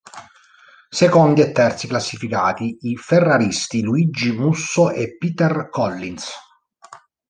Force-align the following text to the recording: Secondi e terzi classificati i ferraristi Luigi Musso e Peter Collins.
Secondi 0.89 1.41
e 1.41 1.51
terzi 1.51 1.85
classificati 1.85 2.75
i 2.89 2.97
ferraristi 2.97 3.83
Luigi 3.83 4.31
Musso 4.35 4.89
e 4.89 5.15
Peter 5.15 5.69
Collins. 5.69 6.27